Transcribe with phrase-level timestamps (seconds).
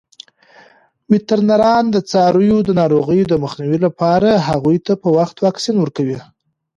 [1.11, 6.19] وترنران د څارویو د ناروغیو د مخنیوي لپاره هغوی ته په وخت واکسین ورکوي.